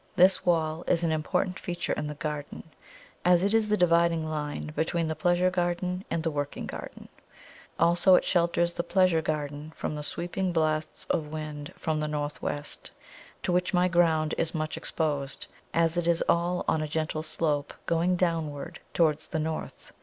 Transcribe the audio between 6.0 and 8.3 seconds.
and the working garden; also, it